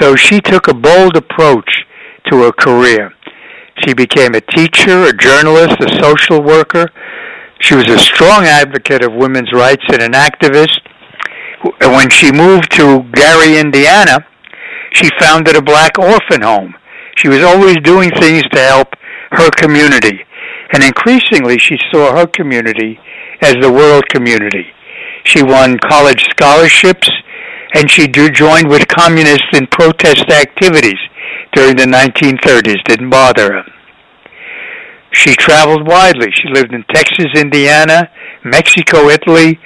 So 0.00 0.16
she 0.16 0.40
took 0.40 0.68
a 0.68 0.74
bold 0.74 1.16
approach 1.16 1.84
to 2.30 2.42
her 2.42 2.52
career. 2.52 3.12
She 3.84 3.94
became 3.94 4.34
a 4.34 4.40
teacher, 4.40 5.04
a 5.04 5.12
journalist, 5.12 5.76
a 5.80 6.00
social 6.00 6.42
worker. 6.42 6.90
She 7.60 7.74
was 7.74 7.88
a 7.88 7.98
strong 7.98 8.44
advocate 8.44 9.02
of 9.02 9.12
women's 9.12 9.52
rights 9.52 9.84
and 9.88 10.02
an 10.02 10.12
activist. 10.12 10.80
When 11.80 12.10
she 12.10 12.32
moved 12.32 12.70
to 12.72 13.02
Gary, 13.12 13.58
Indiana, 13.58 14.26
she 14.92 15.08
founded 15.18 15.56
a 15.56 15.62
black 15.62 15.98
orphan 15.98 16.42
home. 16.42 16.74
She 17.16 17.28
was 17.28 17.42
always 17.42 17.76
doing 17.78 18.10
things 18.10 18.42
to 18.52 18.60
help 18.60 18.88
her 19.32 19.50
community. 19.50 20.20
And 20.72 20.82
increasingly, 20.82 21.58
she 21.58 21.78
saw 21.90 22.16
her 22.16 22.26
community 22.26 22.98
as 23.42 23.54
the 23.60 23.70
world 23.70 24.08
community. 24.08 24.66
She 25.24 25.42
won 25.42 25.78
college 25.78 26.24
scholarships, 26.30 27.08
and 27.74 27.90
she 27.90 28.08
joined 28.08 28.68
with 28.68 28.86
communists 28.88 29.48
in 29.54 29.66
protest 29.68 30.28
activities 30.30 30.98
during 31.52 31.76
the 31.76 31.84
1930s. 31.84 32.82
Didn't 32.84 33.10
bother 33.10 33.52
her. 33.52 33.64
She 35.12 35.34
traveled 35.34 35.86
widely. 35.86 36.28
She 36.32 36.48
lived 36.48 36.72
in 36.72 36.84
Texas, 36.84 37.26
Indiana, 37.36 38.10
Mexico, 38.44 39.08
Italy, 39.08 39.58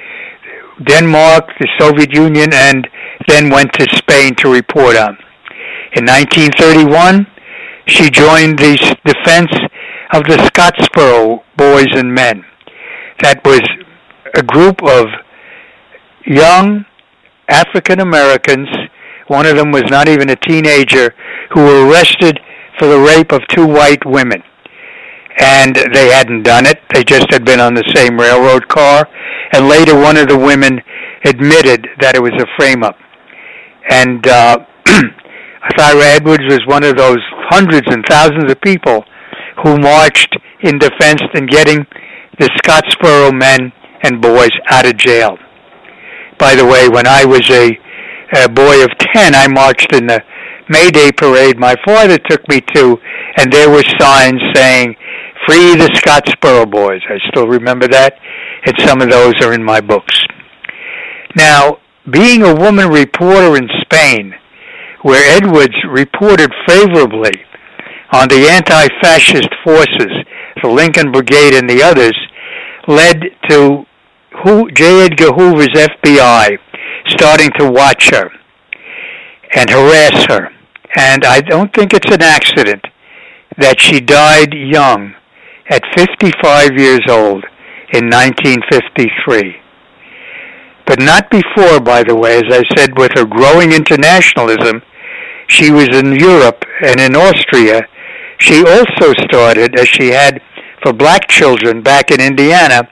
Denmark, 0.82 1.48
the 1.60 1.68
Soviet 1.78 2.12
Union, 2.12 2.52
and 2.52 2.86
then 3.28 3.50
went 3.50 3.72
to 3.74 3.86
Spain 3.96 4.34
to 4.36 4.52
report 4.52 4.96
on. 4.96 5.16
In 5.94 6.04
1931, 6.04 7.26
she 7.86 8.10
joined 8.10 8.58
the 8.58 8.76
defense 9.04 9.52
of 10.12 10.24
the 10.24 10.36
Scottsboro 10.50 11.42
boys 11.56 11.88
and 11.94 12.12
men. 12.12 12.44
That 13.22 13.42
was 13.44 13.62
a 14.34 14.42
group 14.42 14.82
of 14.82 15.06
young 16.26 16.84
African 17.48 18.00
Americans, 18.00 18.68
one 19.28 19.46
of 19.46 19.56
them 19.56 19.72
was 19.72 19.84
not 19.90 20.08
even 20.08 20.30
a 20.30 20.36
teenager, 20.36 21.14
who 21.52 21.60
were 21.60 21.88
arrested 21.88 22.38
for 22.78 22.86
the 22.88 22.98
rape 22.98 23.32
of 23.32 23.40
two 23.48 23.66
white 23.66 24.04
women. 24.04 24.42
And 25.38 25.76
they 25.92 26.08
hadn't 26.08 26.44
done 26.44 26.66
it. 26.66 26.80
They 26.94 27.04
just 27.04 27.30
had 27.30 27.44
been 27.44 27.60
on 27.60 27.74
the 27.74 27.84
same 27.94 28.18
railroad 28.18 28.68
car. 28.68 29.08
And 29.52 29.68
later 29.68 29.94
one 29.94 30.16
of 30.16 30.28
the 30.28 30.38
women 30.38 30.80
admitted 31.24 31.86
that 32.00 32.14
it 32.14 32.22
was 32.22 32.32
a 32.38 32.46
frame-up. 32.56 32.96
And 33.90 34.26
uh, 34.26 34.64
Thyra 35.76 36.16
Edwards 36.16 36.44
was 36.48 36.60
one 36.66 36.84
of 36.84 36.96
those 36.96 37.18
hundreds 37.50 37.86
and 37.90 38.04
thousands 38.06 38.50
of 38.50 38.60
people 38.60 39.04
who 39.62 39.78
marched 39.78 40.36
in 40.62 40.78
defense 40.78 41.22
in 41.34 41.46
getting 41.46 41.86
the 42.38 42.48
Scottsboro 42.62 43.32
men 43.36 43.72
and 44.02 44.20
boys 44.20 44.50
out 44.68 44.86
of 44.86 44.96
jail. 44.96 45.38
By 46.38 46.54
the 46.54 46.66
way, 46.66 46.88
when 46.88 47.06
I 47.06 47.24
was 47.24 47.48
a, 47.50 47.78
a 48.32 48.48
boy 48.48 48.82
of 48.82 48.90
10, 49.14 49.34
I 49.34 49.48
marched 49.48 49.92
in 49.92 50.06
the 50.06 50.22
May 50.68 50.90
Day 50.90 51.12
parade 51.12 51.58
my 51.58 51.76
father 51.84 52.18
took 52.18 52.46
me 52.48 52.60
to, 52.74 52.98
and 53.36 53.52
there 53.52 53.70
were 53.70 53.84
signs 53.98 54.40
saying, 54.54 54.96
Free 55.46 55.76
the 55.76 55.88
Scottsboro 55.94 56.68
Boys. 56.68 57.02
I 57.08 57.18
still 57.28 57.46
remember 57.46 57.86
that, 57.88 58.18
and 58.64 58.74
some 58.80 59.00
of 59.00 59.10
those 59.10 59.34
are 59.42 59.52
in 59.52 59.62
my 59.62 59.80
books. 59.80 60.24
Now, 61.36 61.78
being 62.10 62.42
a 62.42 62.54
woman 62.54 62.88
reporter 62.88 63.56
in 63.56 63.68
Spain, 63.82 64.34
where 65.02 65.36
Edwards 65.36 65.76
reported 65.88 66.50
favorably 66.66 67.34
on 68.12 68.28
the 68.28 68.48
anti-fascist 68.48 69.50
forces, 69.62 70.12
the 70.62 70.68
Lincoln 70.68 71.12
Brigade 71.12 71.54
and 71.54 71.68
the 71.70 71.82
others, 71.82 72.16
led 72.88 73.22
to 73.48 73.84
J. 74.74 75.04
Edgar 75.04 75.32
Hoover's 75.32 75.68
FBI 75.68 76.58
starting 77.08 77.50
to 77.58 77.70
watch 77.70 78.10
her 78.10 78.30
and 79.54 79.70
harass 79.70 80.26
her. 80.28 80.50
And 80.96 81.24
I 81.24 81.40
don't 81.40 81.72
think 81.74 81.92
it's 81.92 82.10
an 82.10 82.22
accident 82.22 82.84
that 83.58 83.80
she 83.80 84.00
died 84.00 84.52
young 84.54 85.14
at 85.68 85.82
55 85.96 86.78
years 86.78 87.02
old 87.08 87.44
in 87.92 88.08
1953. 88.10 89.56
But 90.86 91.00
not 91.00 91.30
before, 91.30 91.80
by 91.80 92.02
the 92.04 92.14
way, 92.14 92.38
as 92.38 92.44
I 92.50 92.62
said, 92.76 92.96
with 92.96 93.10
her 93.16 93.24
growing 93.24 93.72
internationalism, 93.72 94.82
she 95.48 95.70
was 95.70 95.88
in 95.88 96.14
Europe 96.14 96.64
and 96.84 97.00
in 97.00 97.16
Austria. 97.16 97.82
She 98.38 98.64
also 98.64 99.12
started, 99.24 99.78
as 99.78 99.88
she 99.88 100.08
had 100.08 100.40
for 100.82 100.92
black 100.92 101.28
children 101.28 101.82
back 101.82 102.10
in 102.10 102.20
Indiana, 102.20 102.88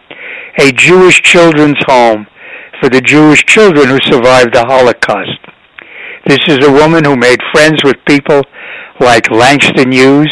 a 0.59 0.73
Jewish 0.73 1.23
children's 1.23 1.78
home 1.87 2.26
for 2.85 2.91
the 2.91 3.00
Jewish 3.00 3.47
children 3.47 3.88
who 3.88 3.99
survived 4.03 4.53
the 4.53 4.67
Holocaust. 4.67 5.41
This 6.26 6.41
is 6.47 6.59
a 6.67 6.71
woman 6.71 7.03
who 7.03 7.17
made 7.17 7.41
friends 7.50 7.83
with 7.83 7.97
people 8.07 8.43
like 9.00 9.31
Langston 9.31 9.91
Hughes, 9.91 10.31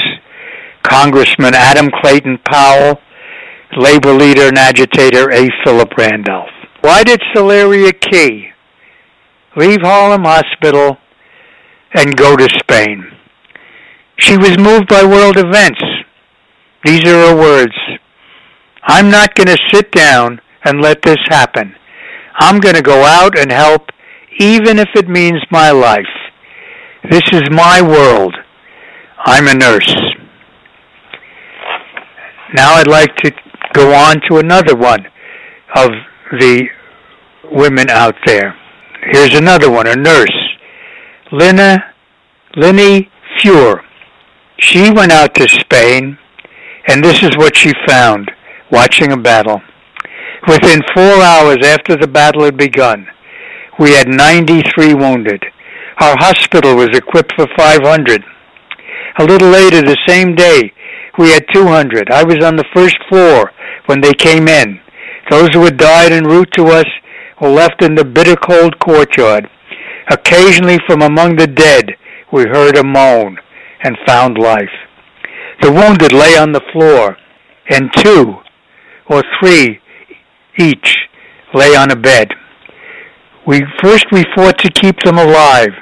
Congressman 0.83 1.55
Adam 1.55 1.89
Clayton 2.03 2.37
Powell, 2.45 3.01
labor 3.79 4.13
leader 4.13 4.49
and 4.49 4.59
agitator 4.59 5.33
A. 5.33 5.49
Philip 5.65 5.97
Randolph. 5.97 6.51
Why 6.83 7.03
did 7.03 7.23
Salaria 7.35 7.99
Key 7.99 8.49
leave 9.57 9.81
Harlem 9.81 10.25
Hospital 10.25 10.99
and 11.95 12.15
go 12.15 12.37
to 12.37 12.51
Spain? 12.59 13.17
She 14.19 14.37
was 14.37 14.59
moved 14.59 14.89
by 14.89 15.05
world 15.05 15.39
events. 15.39 15.81
These 16.85 17.07
are 17.07 17.29
her 17.29 17.35
words. 17.35 17.73
I'm 18.83 19.11
not 19.11 19.35
going 19.37 19.47
to 19.47 19.59
sit 19.73 19.91
down 19.91 20.43
and 20.65 20.83
let 20.83 21.01
this 21.01 21.17
happen. 21.31 21.77
I'm 22.43 22.59
going 22.59 22.75
to 22.75 22.83
go 22.83 23.05
out 23.05 23.39
and 23.39 23.53
help 23.53 23.83
even 24.41 24.81
if 24.81 24.89
it 24.97 25.09
means 25.09 25.41
my 25.53 25.71
life. 25.71 26.13
This 27.09 27.23
is 27.33 27.43
my 27.53 27.81
world. 27.81 28.35
I'm 29.25 29.47
a 29.47 29.55
nurse. 29.55 29.95
Now 32.53 32.75
I'd 32.75 32.89
like 32.89 33.15
to 33.19 33.31
go 33.73 33.95
on 33.95 34.21
to 34.29 34.39
another 34.39 34.77
one 34.77 35.07
of 35.77 35.91
the 36.33 36.67
women 37.53 37.89
out 37.89 38.17
there. 38.27 38.57
Here's 39.13 39.35
another 39.35 39.71
one, 39.71 39.87
a 39.87 39.95
nurse, 39.95 40.37
Lina, 41.31 41.95
Lini 42.57 43.09
Fuhr. 43.39 43.83
She 44.59 44.91
went 44.91 45.13
out 45.13 45.35
to 45.37 45.49
Spain, 45.49 46.19
and 46.89 47.05
this 47.05 47.23
is 47.23 47.37
what 47.37 47.57
she 47.57 47.73
found 47.87 48.33
watching 48.73 49.13
a 49.13 49.17
battle. 49.17 49.61
Within 50.49 50.81
four 50.95 51.23
hours 51.23 51.59
after 51.65 51.97
the 51.97 52.09
battle 52.09 52.45
had 52.45 52.57
begun, 52.57 53.07
we 53.79 53.93
had 53.93 54.09
93 54.09 54.95
wounded. 54.95 55.45
Our 56.01 56.17
hospital 56.19 56.75
was 56.75 56.89
equipped 56.93 57.33
for 57.37 57.47
500. 57.57 58.25
A 59.19 59.25
little 59.25 59.51
later 59.51 59.83
the 59.83 59.99
same 60.07 60.35
day, 60.35 60.73
we 61.19 61.31
had 61.31 61.45
200. 61.53 62.11
I 62.11 62.25
was 62.25 62.43
on 62.43 62.57
the 62.57 62.69
first 62.75 62.97
floor 63.09 63.53
when 63.87 64.01
they 64.01 64.15
came 64.15 64.49
in. 64.49 64.81
Those 65.31 65.51
who 65.53 65.65
had 65.65 65.77
died 65.77 66.13
en 66.13 66.25
route 66.25 66.51
to 66.53 66.67
us 66.67 66.87
were 67.41 67.51
left 67.51 67.83
in 67.83 67.95
the 67.95 68.05
bitter 68.05 68.37
cold 68.37 68.79
courtyard. 68.81 69.49
Occasionally 70.11 70.79
from 70.87 71.03
among 71.03 71.37
the 71.37 71.47
dead 71.47 71.93
we 72.33 72.43
heard 72.43 72.77
a 72.77 72.85
moan 72.85 73.39
and 73.85 73.97
found 74.07 74.39
life. 74.39 74.75
The 75.61 75.71
wounded 75.71 76.13
lay 76.13 76.37
on 76.37 76.53
the 76.53 76.63
floor, 76.73 77.17
and 77.69 77.93
two 77.95 78.37
or 79.07 79.23
three 79.39 79.82
each 80.59 80.97
lay 81.55 81.75
on 81.77 81.91
a 81.91 81.97
bed. 81.97 82.29
We 83.47 83.63
first 83.83 84.07
we 84.13 84.25
fought 84.35 84.59
to 84.59 84.71
keep 84.71 85.01
them 85.01 85.19
alive. 85.19 85.73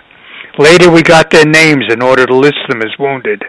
Later 0.58 0.90
we 0.90 1.02
got 1.02 1.30
their 1.30 1.46
names 1.46 1.84
in 1.90 2.02
order 2.02 2.26
to 2.26 2.36
list 2.36 2.58
them 2.68 2.82
as 2.82 2.98
wounded. 2.98 3.44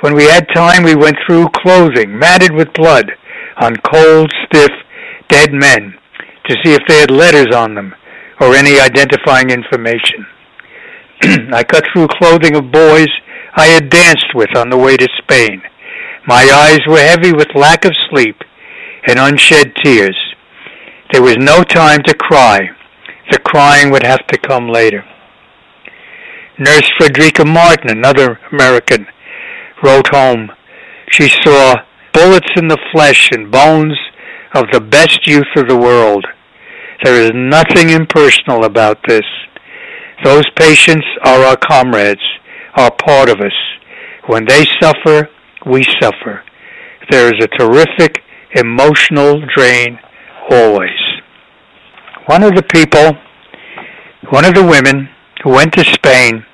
When 0.00 0.14
we 0.14 0.24
had 0.24 0.46
time, 0.54 0.82
we 0.82 0.94
went 0.94 1.16
through 1.26 1.48
clothing 1.54 2.18
matted 2.18 2.52
with 2.52 2.74
blood 2.74 3.10
on 3.56 3.76
cold, 3.76 4.32
stiff, 4.46 4.70
dead 5.28 5.52
men 5.52 5.94
to 6.46 6.56
see 6.62 6.72
if 6.72 6.82
they 6.88 6.98
had 6.98 7.10
letters 7.10 7.54
on 7.54 7.74
them 7.74 7.94
or 8.40 8.54
any 8.54 8.78
identifying 8.78 9.50
information. 9.50 10.26
I 11.52 11.64
cut 11.64 11.84
through 11.92 12.08
clothing 12.08 12.56
of 12.56 12.72
boys 12.72 13.08
I 13.56 13.66
had 13.66 13.88
danced 13.88 14.34
with 14.34 14.54
on 14.56 14.68
the 14.68 14.76
way 14.76 14.96
to 14.96 15.08
Spain. 15.22 15.62
My 16.26 16.42
eyes 16.42 16.80
were 16.88 16.98
heavy 16.98 17.32
with 17.32 17.48
lack 17.54 17.84
of 17.84 17.92
sleep 18.10 18.36
and 19.06 19.18
unshed 19.18 19.74
tears. 19.82 20.16
There 21.12 21.22
was 21.22 21.36
no 21.36 21.62
time 21.62 22.02
to 22.04 22.14
cry. 22.14 22.70
The 23.30 23.38
crying 23.38 23.90
would 23.90 24.02
have 24.02 24.26
to 24.28 24.38
come 24.38 24.68
later. 24.68 25.04
Nurse 26.58 26.90
Fredericka 26.98 27.46
Martin, 27.46 27.90
another 27.90 28.38
American, 28.52 29.06
wrote 29.82 30.08
home. 30.08 30.50
She 31.10 31.28
saw 31.28 31.76
bullets 32.12 32.48
in 32.56 32.68
the 32.68 32.78
flesh 32.92 33.30
and 33.32 33.50
bones 33.50 33.98
of 34.54 34.66
the 34.72 34.80
best 34.80 35.26
youth 35.26 35.48
of 35.56 35.68
the 35.68 35.76
world. 35.76 36.24
There 37.02 37.20
is 37.20 37.32
nothing 37.34 37.90
impersonal 37.90 38.64
about 38.64 38.98
this. 39.06 39.24
Those 40.22 40.48
patients 40.56 41.06
are 41.24 41.44
our 41.44 41.56
comrades, 41.56 42.22
are 42.76 42.90
part 42.90 43.28
of 43.28 43.40
us. 43.40 43.52
When 44.26 44.46
they 44.46 44.64
suffer, 44.80 45.28
we 45.66 45.84
suffer. 46.00 46.42
There 47.10 47.34
is 47.34 47.44
a 47.44 47.58
terrific 47.58 48.23
emotional 48.54 49.40
drain 49.54 49.98
always. 50.50 50.90
One 52.26 52.42
of 52.42 52.54
the 52.54 52.62
people, 52.62 53.12
one 54.30 54.44
of 54.44 54.54
the 54.54 54.64
women 54.64 55.08
who 55.42 55.50
went 55.50 55.72
to 55.74 55.84
Spain 55.84 56.44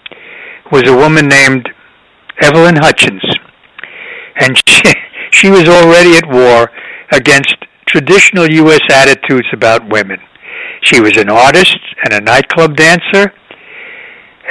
was 0.73 0.89
a 0.89 0.97
woman 0.97 1.29
named 1.29 1.69
Evelyn 2.41 2.77
Hutchins. 2.77 3.23
And 4.37 4.57
she, 4.67 4.83
she 5.31 5.51
was 5.51 5.69
already 5.69 6.17
at 6.17 6.29
war 6.29 6.71
against 7.13 7.55
traditional 7.87 8.51
U.S. 8.51 8.81
attitudes 8.91 9.49
about 9.53 9.89
women. 9.89 10.19
She 10.83 11.01
was 11.01 11.17
an 11.17 11.29
artist 11.29 11.79
and 12.05 12.15
a 12.15 12.21
nightclub 12.21 12.77
dancer, 12.77 13.33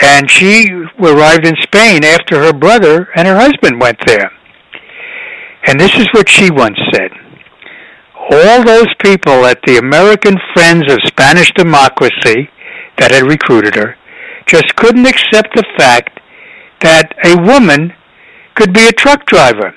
and 0.01 0.29
she 0.29 0.69
arrived 0.99 1.45
in 1.45 1.55
Spain 1.61 2.03
after 2.03 2.43
her 2.43 2.53
brother 2.53 3.09
and 3.15 3.27
her 3.27 3.37
husband 3.37 3.81
went 3.81 3.97
there. 4.05 4.31
And 5.65 5.79
this 5.79 5.93
is 5.95 6.07
what 6.13 6.29
she 6.29 6.49
once 6.51 6.77
said. 6.93 7.11
All 8.31 8.63
those 8.63 8.93
people 9.03 9.45
at 9.45 9.59
the 9.65 9.77
American 9.77 10.37
Friends 10.53 10.83
of 10.91 10.99
Spanish 11.05 11.51
Democracy 11.53 12.49
that 12.99 13.09
had 13.09 13.23
recruited 13.23 13.73
her 13.73 13.95
just 14.45 14.75
couldn't 14.75 15.07
accept 15.07 15.55
the 15.55 15.65
fact 15.77 16.19
that 16.81 17.15
a 17.25 17.41
woman 17.41 17.91
could 18.53 18.71
be 18.71 18.87
a 18.87 18.91
truck 18.91 19.25
driver. 19.25 19.73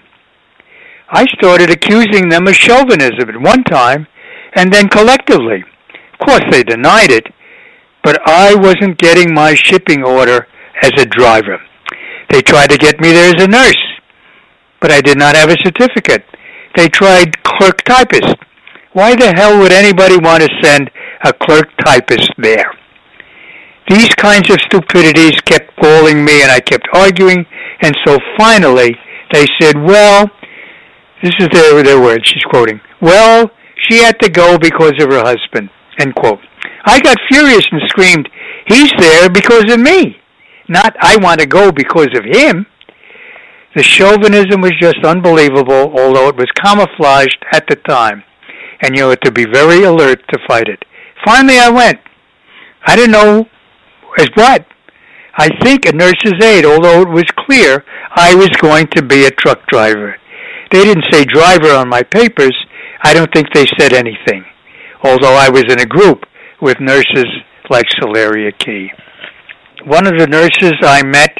I 1.08 1.24
started 1.38 1.70
accusing 1.70 2.28
them 2.28 2.46
of 2.46 2.54
chauvinism 2.54 3.30
at 3.30 3.40
one 3.40 3.64
time 3.64 4.06
and 4.54 4.70
then 4.70 4.88
collectively. 4.88 5.64
Of 6.12 6.26
course, 6.26 6.44
they 6.50 6.62
denied 6.62 7.10
it, 7.10 7.28
but 8.04 8.20
I 8.26 8.54
wasn't 8.54 8.98
getting 8.98 9.32
my 9.32 9.54
shipping 9.54 10.02
order 10.02 10.46
as 10.82 10.92
a 10.98 11.06
driver. 11.06 11.58
They 12.28 12.42
tried 12.42 12.68
to 12.68 12.76
get 12.76 13.00
me 13.00 13.12
there 13.12 13.34
as 13.34 13.42
a 13.42 13.48
nurse, 13.48 13.82
but 14.80 14.92
I 14.92 15.00
did 15.00 15.16
not 15.16 15.36
have 15.36 15.48
a 15.48 15.56
certificate. 15.62 16.24
They 16.76 16.88
tried 16.88 17.42
clerk 17.42 17.82
typist. 17.82 18.36
Why 18.92 19.14
the 19.14 19.32
hell 19.32 19.58
would 19.58 19.72
anybody 19.72 20.16
want 20.18 20.42
to 20.42 20.48
send 20.62 20.90
a 21.24 21.32
clerk 21.32 21.68
typist 21.84 22.30
there? 22.38 22.72
These 23.88 24.14
kinds 24.14 24.50
of 24.50 24.60
stupidities 24.60 25.40
kept 25.42 25.76
galling 25.80 26.24
me, 26.24 26.42
and 26.42 26.50
I 26.50 26.60
kept 26.60 26.88
arguing, 26.94 27.44
and 27.82 27.96
so 28.06 28.18
finally 28.38 28.96
they 29.32 29.46
said, 29.60 29.76
well, 29.76 30.30
this 31.22 31.34
is 31.38 31.48
their, 31.52 31.82
their 31.82 32.00
words, 32.00 32.26
she's 32.26 32.44
quoting, 32.44 32.80
well, 33.00 33.50
she 33.88 33.98
had 33.98 34.18
to 34.20 34.30
go 34.30 34.58
because 34.58 34.94
of 35.00 35.10
her 35.10 35.22
husband, 35.22 35.68
end 35.98 36.14
quote. 36.14 36.38
I 36.84 37.00
got 37.00 37.18
furious 37.28 37.66
and 37.70 37.82
screamed, 37.88 38.28
he's 38.66 38.92
there 38.98 39.28
because 39.28 39.70
of 39.70 39.80
me, 39.80 40.16
not 40.68 40.96
I 41.00 41.16
want 41.18 41.40
to 41.40 41.46
go 41.46 41.72
because 41.72 42.08
of 42.16 42.24
him. 42.24 42.66
The 43.74 43.82
chauvinism 43.82 44.60
was 44.60 44.72
just 44.80 44.98
unbelievable, 45.04 45.98
although 45.98 46.28
it 46.28 46.36
was 46.36 46.50
camouflaged 46.62 47.42
at 47.52 47.66
the 47.68 47.76
time, 47.76 48.22
and 48.82 48.96
you 48.96 49.08
had 49.08 49.22
to 49.22 49.32
be 49.32 49.46
very 49.50 49.84
alert 49.84 50.20
to 50.28 50.38
fight 50.46 50.68
it. 50.68 50.84
Finally, 51.24 51.58
I 51.58 51.70
went. 51.70 52.00
I 52.86 52.96
didn't 52.96 53.12
know 53.12 53.46
as 54.18 54.28
what. 54.34 54.66
I 55.38 55.48
think 55.62 55.86
a 55.86 55.92
nurse's 55.92 56.34
aide, 56.42 56.66
although 56.66 57.00
it 57.00 57.08
was 57.08 57.24
clear 57.38 57.84
I 58.14 58.34
was 58.34 58.50
going 58.60 58.88
to 58.88 59.02
be 59.02 59.24
a 59.24 59.30
truck 59.30 59.66
driver. 59.68 60.16
They 60.70 60.84
didn't 60.84 61.06
say 61.10 61.24
driver 61.24 61.70
on 61.70 61.88
my 61.88 62.02
papers. 62.02 62.56
I 63.02 63.14
don't 63.14 63.32
think 63.32 63.48
they 63.54 63.66
said 63.78 63.94
anything, 63.94 64.44
although 65.02 65.34
I 65.34 65.48
was 65.48 65.64
in 65.70 65.80
a 65.80 65.86
group 65.86 66.26
with 66.60 66.78
nurses 66.80 67.26
like 67.70 67.86
Salaria 68.00 68.56
Key. 68.58 68.90
One 69.84 70.06
of 70.06 70.18
the 70.18 70.26
nurses 70.26 70.74
I 70.82 71.02
met 71.02 71.38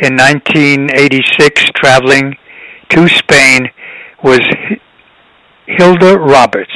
in 0.00 0.16
1986 0.16 1.64
traveling 1.74 2.34
to 2.90 3.08
Spain 3.08 3.68
was 4.24 4.40
Hilda 5.66 6.18
Roberts. 6.18 6.74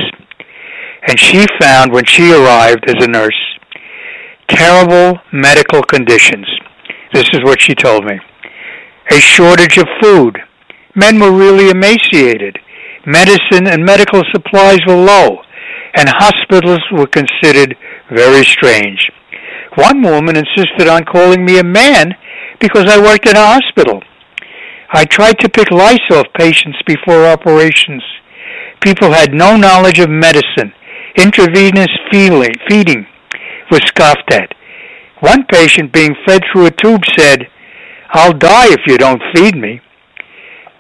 And 1.09 1.19
she 1.19 1.47
found 1.61 1.93
when 1.93 2.05
she 2.05 2.33
arrived 2.33 2.85
as 2.89 3.03
a 3.03 3.09
nurse 3.09 3.35
terrible 4.49 5.19
medical 5.33 5.83
conditions. 5.83 6.47
This 7.13 7.29
is 7.33 7.41
what 7.43 7.61
she 7.61 7.75
told 7.75 8.05
me. 8.05 8.19
A 9.11 9.21
shortage 9.21 9.79
of 9.79 9.87
food. 10.01 10.39
Men 10.95 11.21
were 11.21 11.33
really 11.33 11.71
emaciated. 11.71 12.59
Medicine 13.07 13.67
and 13.67 13.85
medical 13.85 14.23
supplies 14.33 14.81
were 14.87 14.97
low, 14.97 15.39
and 15.95 16.09
hospitals 16.09 16.81
were 16.93 17.07
considered 17.07 17.77
very 18.11 18.45
strange. 18.45 19.11
One 19.77 20.03
woman 20.03 20.37
insisted 20.37 20.89
on 20.89 21.05
calling 21.05 21.45
me 21.45 21.59
a 21.59 21.65
man 21.65 22.15
because 22.61 22.87
I 22.89 23.01
worked 23.01 23.29
in 23.29 23.37
a 23.37 23.47
hospital. 23.47 24.01
I 24.93 25.05
tried 25.05 25.39
to 25.41 25.49
pick 25.49 25.71
lice 25.71 25.99
off 26.11 26.27
patients 26.35 26.79
before 26.87 27.27
operations. 27.27 28.03
People 28.81 29.13
had 29.13 29.33
no 29.33 29.57
knowledge 29.57 29.99
of 29.99 30.09
medicine. 30.09 30.73
Intravenous 31.17 31.89
feeding 32.11 33.07
was 33.71 33.81
scoffed 33.87 34.33
at. 34.33 34.55
One 35.21 35.45
patient 35.51 35.93
being 35.93 36.15
fed 36.27 36.43
through 36.53 36.67
a 36.67 36.71
tube 36.71 37.03
said, 37.17 37.49
I'll 38.11 38.33
die 38.33 38.69
if 38.69 38.81
you 38.87 38.97
don't 38.99 39.23
feed 39.35 39.57
me. 39.57 39.81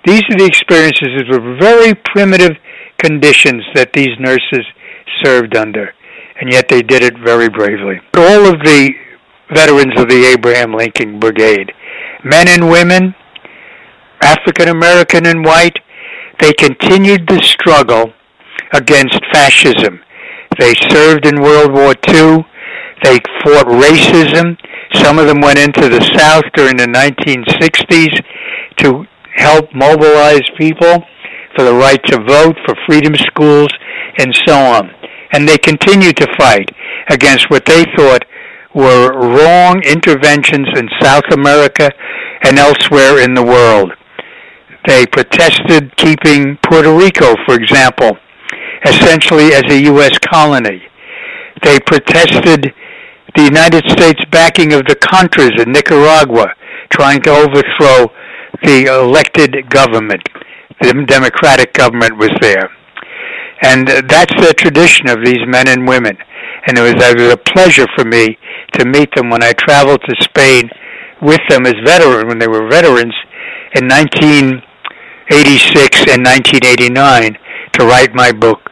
These 0.04 0.22
are 0.30 0.38
the 0.38 0.46
experiences 0.46 1.24
of 1.32 1.58
very 1.58 1.94
primitive 1.94 2.56
conditions 2.98 3.64
that 3.74 3.92
these 3.92 4.14
nurses 4.20 4.64
served 5.24 5.56
under, 5.56 5.92
and 6.40 6.52
yet 6.52 6.68
they 6.68 6.82
did 6.82 7.02
it 7.02 7.14
very 7.24 7.48
bravely. 7.48 8.00
All 8.16 8.46
of 8.46 8.60
the 8.60 8.94
veterans 9.54 9.94
of 9.96 10.08
the 10.08 10.24
Abraham 10.32 10.72
Lincoln 10.72 11.20
Brigade, 11.20 11.72
men 12.24 12.48
and 12.48 12.70
women, 12.70 13.14
African 14.22 14.68
American 14.68 15.26
and 15.26 15.44
white, 15.44 15.76
they 16.40 16.52
continued 16.52 17.28
the 17.28 17.40
struggle 17.42 18.12
against 18.72 19.20
fascism. 19.32 20.00
They 20.58 20.74
served 20.88 21.26
in 21.26 21.40
World 21.40 21.72
War 21.72 21.94
II. 22.08 22.44
They 23.02 23.18
fought 23.44 23.66
racism. 23.66 24.56
Some 24.94 25.18
of 25.18 25.26
them 25.26 25.40
went 25.40 25.58
into 25.58 25.88
the 25.88 26.00
South 26.16 26.44
during 26.54 26.76
the 26.76 26.86
1960s 26.86 28.24
to 28.78 29.04
help 29.34 29.68
mobilize 29.74 30.42
people 30.58 31.04
for 31.54 31.64
the 31.64 31.74
right 31.74 32.02
to 32.04 32.18
vote, 32.24 32.56
for 32.66 32.74
freedom 32.86 33.14
schools, 33.16 33.68
and 34.18 34.34
so 34.46 34.54
on. 34.54 34.90
And 35.32 35.48
they 35.48 35.58
continued 35.58 36.16
to 36.18 36.26
fight 36.38 36.70
against 37.10 37.50
what 37.50 37.64
they 37.66 37.84
thought 37.96 38.24
were 38.76 39.10
wrong 39.16 39.82
interventions 39.84 40.68
in 40.76 40.86
South 41.00 41.24
America 41.32 41.90
and 42.42 42.58
elsewhere 42.58 43.24
in 43.24 43.32
the 43.32 43.42
world. 43.42 43.90
They 44.86 45.06
protested 45.06 45.96
keeping 45.96 46.58
Puerto 46.58 46.94
Rico, 46.94 47.34
for 47.46 47.54
example, 47.54 48.18
essentially 48.84 49.54
as 49.54 49.64
a 49.70 49.80
U.S. 49.90 50.18
colony. 50.18 50.82
They 51.64 51.80
protested 51.80 52.74
the 53.34 53.42
United 53.42 53.88
States 53.88 54.20
backing 54.30 54.74
of 54.74 54.84
the 54.84 54.96
Contras 54.96 55.60
in 55.60 55.72
Nicaragua, 55.72 56.52
trying 56.90 57.22
to 57.22 57.30
overthrow 57.30 58.12
the 58.62 58.86
elected 58.92 59.68
government. 59.70 60.22
The 60.82 60.92
democratic 61.08 61.72
government 61.72 62.18
was 62.18 62.30
there. 62.42 62.70
And 63.62 63.88
uh, 63.88 64.02
that's 64.08 64.34
the 64.40 64.52
tradition 64.54 65.08
of 65.08 65.24
these 65.24 65.38
men 65.46 65.68
and 65.68 65.88
women. 65.88 66.18
And 66.66 66.76
it 66.78 66.82
was, 66.82 66.94
it 66.98 67.18
was 67.18 67.32
a 67.32 67.36
pleasure 67.36 67.86
for 67.96 68.04
me 68.04 68.36
to 68.72 68.84
meet 68.84 69.14
them 69.14 69.30
when 69.30 69.42
I 69.42 69.52
traveled 69.52 70.02
to 70.02 70.14
Spain 70.20 70.68
with 71.22 71.40
them 71.48 71.64
as 71.66 71.74
veterans, 71.84 72.26
when 72.26 72.38
they 72.38 72.48
were 72.48 72.68
veterans 72.68 73.14
in 73.74 73.88
1986 73.88 76.06
and 76.12 76.24
1989 76.24 77.38
to 77.72 77.86
write 77.86 78.14
my 78.14 78.30
book, 78.32 78.70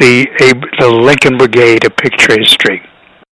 the, 0.00 0.26
the 0.78 0.88
Lincoln 0.88 1.38
Brigade, 1.38 1.84
A 1.84 1.90
Picture 1.90 2.36
History. 2.38 2.82